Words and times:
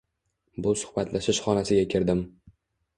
Bu 0.67 0.73
suhbatlashish 0.85 1.45
xonasiga 1.49 1.87
kirdim. 1.95 2.29